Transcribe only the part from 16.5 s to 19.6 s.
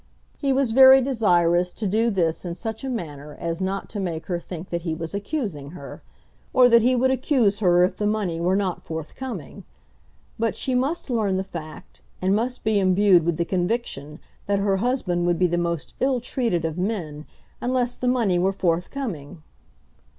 of men unless the money were forthcoming.